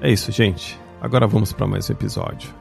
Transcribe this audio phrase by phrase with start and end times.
[0.00, 0.78] É isso, gente.
[1.00, 2.54] Agora vamos para mais um episódio.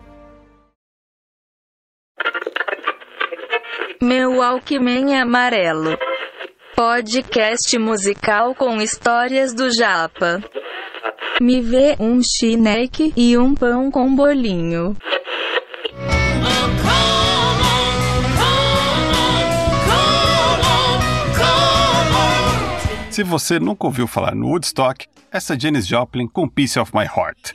[4.01, 5.97] Meu Alckmin Amarelo.
[6.75, 10.43] Podcast musical com histórias do Japa.
[11.39, 14.95] Me vê um chineque e um pão com bolinho.
[23.11, 27.53] Se você nunca ouviu falar no Woodstock, essa Janis Joplin com Piece of My Heart.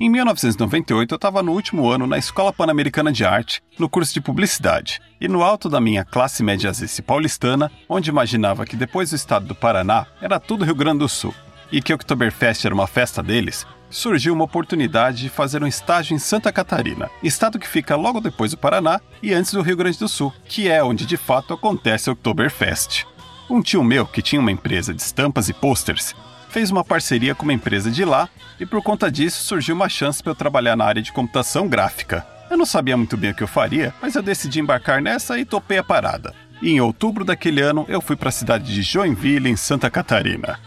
[0.00, 4.20] Em 1998, eu estava no último ano na Escola Pan-Americana de Arte, no curso de
[4.20, 5.00] Publicidade.
[5.20, 9.46] E no alto da minha classe média e paulistana, onde imaginava que depois do estado
[9.46, 11.34] do Paraná era tudo Rio Grande do Sul,
[11.72, 16.18] e que Oktoberfest era uma festa deles, surgiu uma oportunidade de fazer um estágio em
[16.18, 20.08] Santa Catarina, estado que fica logo depois do Paraná e antes do Rio Grande do
[20.08, 23.06] Sul, que é onde de fato acontece o Oktoberfest.
[23.48, 26.14] Um tio meu, que tinha uma empresa de estampas e posters,
[26.48, 28.28] fez uma parceria com uma empresa de lá
[28.58, 32.26] e por conta disso surgiu uma chance para eu trabalhar na área de computação gráfica.
[32.50, 35.44] Eu não sabia muito bem o que eu faria, mas eu decidi embarcar nessa e
[35.44, 36.34] topei a parada.
[36.60, 40.58] E em outubro daquele ano eu fui para a cidade de Joinville, em Santa Catarina.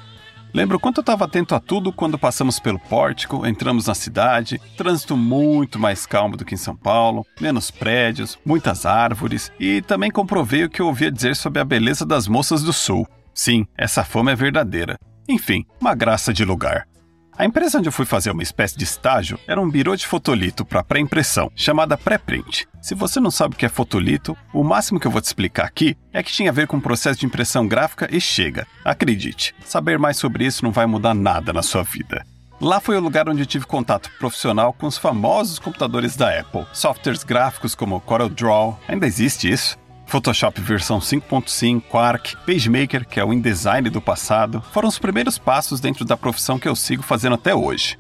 [0.58, 5.16] Lembro quanto eu estava atento a tudo quando passamos pelo pórtico, entramos na cidade, trânsito
[5.16, 10.64] muito mais calmo do que em São Paulo, menos prédios, muitas árvores e também comprovei
[10.64, 13.08] o que eu ouvia dizer sobre a beleza das moças do sul.
[13.36, 14.98] Sim, essa fama é verdadeira.
[15.30, 16.88] Enfim, uma graça de lugar.
[17.38, 20.66] A empresa onde eu fui fazer uma espécie de estágio era um birô de fotolito
[20.66, 22.68] para pré-impressão, chamada pré-print.
[22.82, 25.66] Se você não sabe o que é fotolito, o máximo que eu vou te explicar
[25.66, 28.66] aqui é que tinha a ver com o processo de impressão gráfica e chega.
[28.84, 32.26] Acredite, saber mais sobre isso não vai mudar nada na sua vida.
[32.60, 36.66] Lá foi o lugar onde eu tive contato profissional com os famosos computadores da Apple,
[36.74, 43.34] softwares gráficos como CorelDRAW, ainda existe isso, Photoshop versão 5.5, Quark, PageMaker, que é o
[43.34, 47.54] InDesign do passado, foram os primeiros passos dentro da profissão que eu sigo fazendo até
[47.54, 48.00] hoje.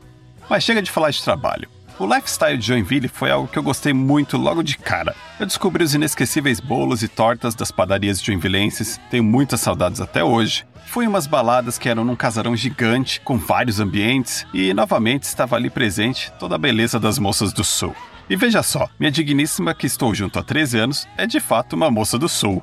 [0.49, 1.67] Mas chega de falar de trabalho.
[1.99, 5.13] O lifestyle de Joinville foi algo que eu gostei muito logo de cara.
[5.37, 10.65] Eu descobri os inesquecíveis bolos e tortas das padarias joinvilenses, tenho muitas saudades até hoje.
[10.85, 15.69] Fui umas baladas que eram num casarão gigante, com vários ambientes, e novamente estava ali
[15.69, 17.93] presente toda a beleza das moças do sul.
[18.29, 21.89] E veja só, minha digníssima que estou junto há 13 anos é de fato uma
[21.89, 22.61] moça do sul.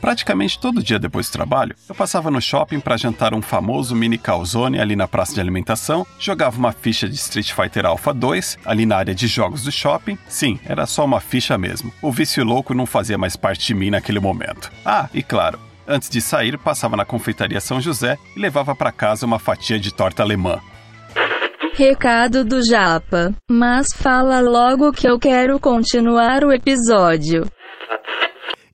[0.00, 4.16] Praticamente todo dia depois do trabalho, eu passava no shopping para jantar um famoso mini
[4.16, 8.86] calzone ali na praça de alimentação, jogava uma ficha de Street Fighter Alpha 2 ali
[8.86, 10.16] na área de jogos do shopping.
[10.28, 11.92] Sim, era só uma ficha mesmo.
[12.00, 14.70] O vício louco não fazia mais parte de mim naquele momento.
[14.86, 19.26] Ah, e claro, antes de sair, passava na confeitaria São José e levava para casa
[19.26, 20.60] uma fatia de torta alemã.
[21.74, 23.32] Recado do Japa.
[23.50, 27.44] Mas fala logo que eu quero continuar o episódio.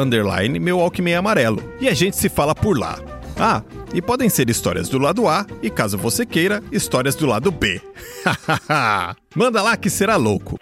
[0.60, 1.62] meu Walkman amarelo.
[1.80, 2.98] E a gente se fala por lá.
[3.38, 3.62] Ah,
[3.92, 7.80] e podem ser histórias do lado A e, caso você queira, histórias do lado B.
[9.34, 10.58] Manda lá que será louco.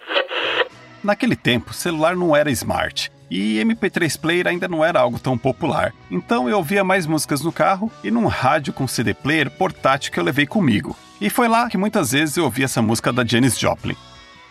[1.03, 5.93] Naquele tempo, celular não era smart e MP3 player ainda não era algo tão popular.
[6.11, 10.19] Então eu ouvia mais músicas no carro e num rádio com CD player portátil que
[10.19, 10.95] eu levei comigo.
[11.19, 13.95] E foi lá que muitas vezes eu ouvi essa música da Janis Joplin.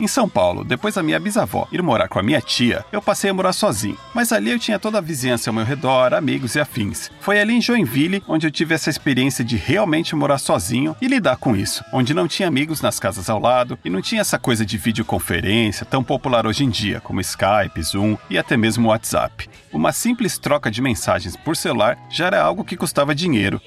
[0.01, 3.29] Em São Paulo, depois da minha bisavó ir morar com a minha tia, eu passei
[3.29, 3.99] a morar sozinho.
[4.15, 7.11] Mas ali eu tinha toda a vizinhança ao meu redor, amigos e afins.
[7.21, 11.37] Foi ali em Joinville onde eu tive essa experiência de realmente morar sozinho e lidar
[11.37, 14.65] com isso, onde não tinha amigos nas casas ao lado e não tinha essa coisa
[14.65, 19.51] de videoconferência tão popular hoje em dia, como Skype, Zoom e até mesmo WhatsApp.
[19.71, 23.61] Uma simples troca de mensagens por celular já era algo que custava dinheiro,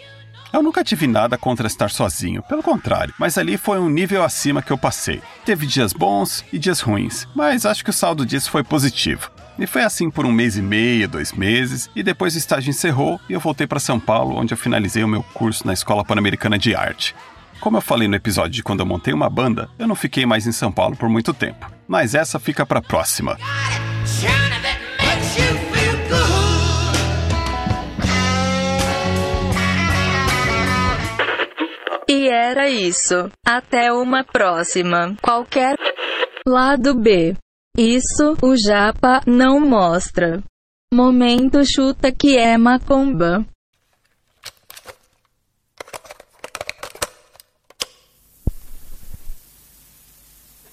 [0.54, 4.62] eu nunca tive nada contra estar sozinho, pelo contrário, mas ali foi um nível acima
[4.62, 5.20] que eu passei.
[5.44, 9.32] Teve dias bons e dias ruins, mas acho que o saldo disso foi positivo.
[9.58, 13.20] E foi assim por um mês e meio, dois meses, e depois o estágio encerrou
[13.28, 16.58] e eu voltei para São Paulo, onde eu finalizei o meu curso na Escola Pan-Americana
[16.58, 17.16] de Arte.
[17.60, 20.46] Como eu falei no episódio de quando eu montei uma banda, eu não fiquei mais
[20.46, 21.72] em São Paulo por muito tempo.
[21.88, 23.38] Mas essa fica para próxima.
[32.54, 33.32] Era isso.
[33.44, 35.16] Até uma próxima.
[35.22, 35.76] Qualquer
[36.48, 37.36] lado B.
[37.76, 40.44] Isso o japa não mostra.
[40.94, 43.44] Momento chuta que é macumba.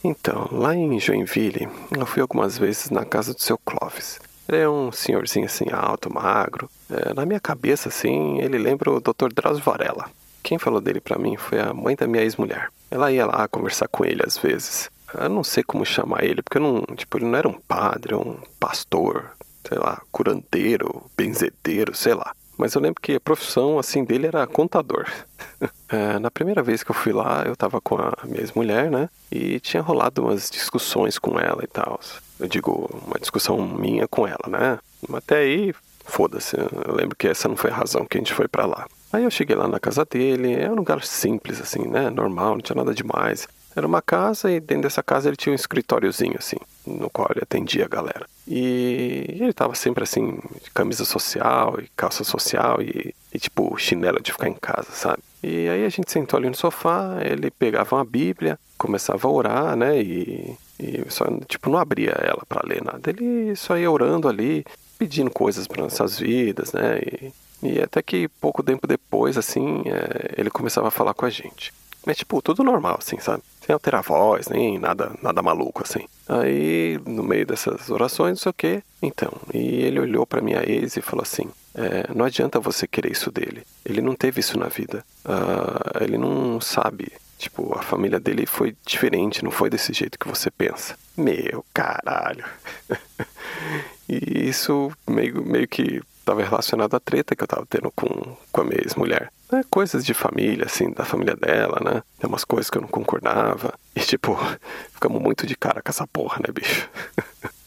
[0.05, 4.21] Então, lá em Joinville, eu fui algumas vezes na casa do seu Clóvis.
[4.47, 6.69] Ele é um senhorzinho assim, alto, magro.
[6.91, 9.33] É, na minha cabeça, assim, ele lembra o Dr.
[9.33, 10.11] Drauzio Varela.
[10.51, 12.71] Quem falou dele para mim foi a mãe da minha ex-mulher.
[12.91, 14.91] Ela ia lá conversar com ele às vezes.
[15.15, 18.17] Eu não sei como chamar ele, porque eu não, tipo, ele não era um padre,
[18.17, 19.31] um pastor,
[19.69, 22.35] sei lá, curandeiro, benzedeiro, sei lá.
[22.59, 25.07] Mas eu lembro que a profissão assim dele era contador.
[25.89, 29.09] é, na primeira vez que eu fui lá, eu tava com a minha ex-mulher, né?
[29.31, 32.01] E tinha rolado umas discussões com ela e tal.
[32.41, 34.81] Eu digo, uma discussão minha com ela, né?
[35.15, 35.73] Até aí,
[36.05, 36.57] foda-se.
[36.59, 38.89] Eu lembro que essa não foi a razão que a gente foi para lá.
[39.13, 42.11] Aí eu cheguei lá na casa dele, era um lugar simples, assim, né?
[42.11, 43.49] Normal, não tinha nada demais.
[43.75, 47.43] Era uma casa e dentro dessa casa ele tinha um escritóriozinho, assim, no qual ele
[47.43, 48.27] atendia a galera.
[48.47, 54.21] E ele tava sempre assim, de camisa social e calça social e, e tipo chinelo
[54.21, 55.23] de ficar em casa, sabe?
[55.43, 59.77] E aí a gente sentou ali no sofá, ele pegava uma Bíblia, começava a orar,
[59.77, 60.01] né?
[60.01, 63.11] E, e só, tipo, não abria ela para ler nada.
[63.11, 64.65] Ele só ia orando ali,
[64.99, 66.99] pedindo coisas para nossas vidas, né?
[66.99, 71.31] E, e até que pouco tempo depois, assim, é, ele começava a falar com a
[71.31, 71.73] gente.
[72.05, 73.43] Mas, tipo, tudo normal, assim, sabe?
[73.65, 76.07] Sem alterar a voz, nem nada, nada maluco, assim.
[76.27, 78.83] Aí, no meio dessas orações, não sei o quê.
[79.03, 83.13] Então, e ele olhou para minha ex e falou assim: é, Não adianta você querer
[83.13, 83.65] isso dele.
[83.85, 85.05] Ele não teve isso na vida.
[85.25, 87.13] Uh, ele não sabe.
[87.39, 90.95] Tipo, a família dele foi diferente, não foi desse jeito que você pensa.
[91.17, 92.45] Meu caralho.
[94.09, 98.61] e isso meio, meio que estava relacionado à treta que eu estava tendo com, com
[98.61, 99.33] a minha ex-mulher.
[99.53, 102.03] É, coisas de família, assim, da família dela, né?
[102.19, 103.75] Tem umas coisas que eu não concordava.
[103.95, 104.39] E, tipo,
[104.95, 106.89] ficamos muito de cara com essa porra, né, bicho?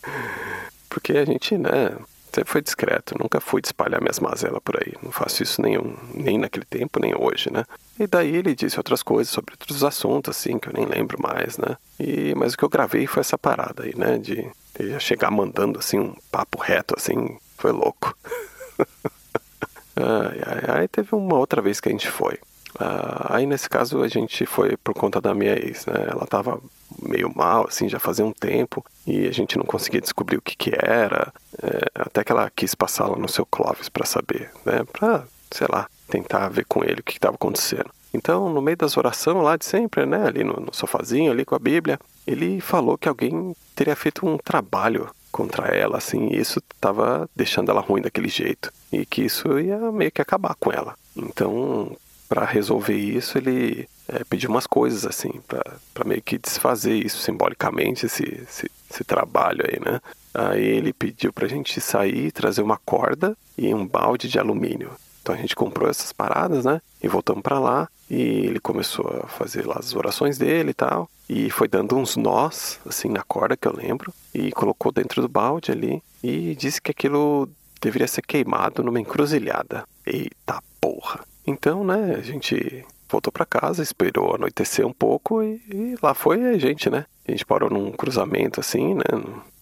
[0.89, 1.98] Porque a gente, né,
[2.34, 3.15] sempre foi discreto.
[3.20, 4.93] Nunca fui de espalhar minhas mazelas por aí.
[5.03, 7.65] Não faço isso nenhum, nem naquele tempo, nem hoje, né?
[8.00, 11.58] E daí ele disse outras coisas sobre outros assuntos, assim, que eu nem lembro mais,
[11.58, 11.77] né?
[12.00, 14.17] E, mas o que eu gravei foi essa parada aí, né?
[14.17, 18.15] De, de chegar mandando, assim, um papo reto, assim, foi louco.
[19.96, 22.36] ai, ai, aí teve uma outra vez que a gente foi.
[22.75, 26.08] Uh, aí nesse caso a gente foi por conta da minha ex, né?
[26.10, 26.60] Ela tava
[27.01, 30.56] meio mal, assim, já fazia um tempo e a gente não conseguia descobrir o que
[30.56, 31.32] que era.
[31.62, 34.84] É, até que ela quis passar lá no seu Clóvis para saber, né?
[34.92, 37.89] Pra, sei lá, tentar ver com ele o que estava acontecendo.
[38.12, 40.27] Então, no meio das orações lá de sempre, né?
[40.27, 44.38] Ali no, no sofazinho, ali com a Bíblia, ele falou que alguém teria feito um
[44.38, 49.60] trabalho contra ela, assim, e isso estava deixando ela ruim daquele jeito e que isso
[49.60, 50.96] ia meio que acabar com ela.
[51.18, 51.98] Então,
[52.30, 58.06] para resolver isso, ele é, pediu umas coisas assim, para meio que desfazer isso simbolicamente,
[58.06, 60.00] esse, esse, esse, trabalho aí, né?
[60.34, 64.92] Aí ele pediu pra gente sair, trazer uma corda e um balde de alumínio.
[65.22, 66.80] Então a gente comprou essas paradas, né?
[67.02, 71.10] E voltamos para lá e ele começou a fazer lá as orações dele e tal.
[71.27, 74.13] E foi dando uns nós, assim, na corda que eu lembro.
[74.36, 76.01] E colocou dentro do balde ali.
[76.24, 77.50] E disse que aquilo
[77.82, 79.84] deveria ser queimado numa encruzilhada.
[80.05, 81.22] Eita porra!
[81.46, 86.46] Então, né, a gente voltou para casa, esperou anoitecer um pouco e, e, lá foi
[86.46, 87.05] a gente, né?
[87.27, 89.03] A gente parou num cruzamento assim, né?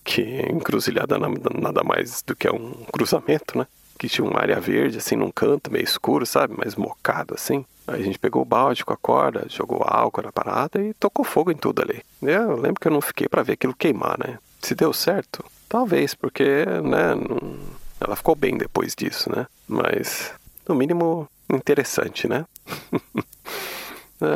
[0.03, 3.65] Que encruzilhada nada mais do que um cruzamento, né?
[4.01, 6.58] que tinha uma área verde, assim, num canto meio escuro, sabe?
[6.58, 7.63] Mais mocado, assim.
[7.91, 11.25] Aí a gente pegou o balde com a corda, jogou álcool na parada e tocou
[11.25, 12.01] fogo em tudo ali.
[12.21, 14.39] Eu lembro que eu não fiquei para ver aquilo queimar, né?
[14.62, 17.60] Se deu certo, talvez, porque, né, não...
[18.00, 19.45] ela ficou bem depois disso, né?
[19.67, 20.33] Mas,
[20.67, 22.45] no mínimo, interessante, né?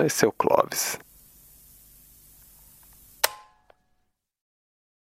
[0.06, 1.00] Esse é o Clóvis.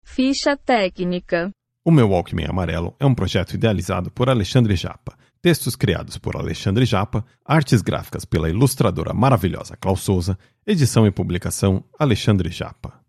[0.04, 1.52] Ficha técnica.
[1.86, 6.86] O meu Walkman Amarelo é um projeto idealizado por Alexandre Japa, textos criados por Alexandre
[6.86, 13.07] Japa, artes gráficas pela ilustradora maravilhosa Klaus Souza, edição e publicação Alexandre Japa.